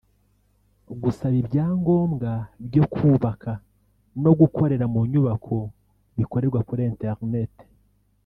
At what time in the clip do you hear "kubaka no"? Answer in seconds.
2.93-4.31